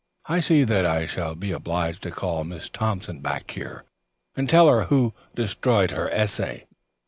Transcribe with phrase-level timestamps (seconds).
[0.25, 3.83] "I see that I shall be obliged to call Miss Thompson back here
[4.35, 6.65] and tell her who destroyed her essay.